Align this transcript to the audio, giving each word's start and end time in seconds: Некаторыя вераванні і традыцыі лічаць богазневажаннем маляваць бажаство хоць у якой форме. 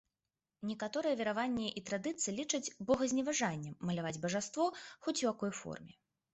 Некаторыя 0.69 1.17
вераванні 1.19 1.67
і 1.81 1.83
традыцыі 1.89 2.35
лічаць 2.39 2.73
богазневажаннем 2.89 3.79
маляваць 3.91 4.17
бажаство 4.27 4.65
хоць 5.03 5.19
у 5.23 5.25
якой 5.33 5.57
форме. 5.63 5.93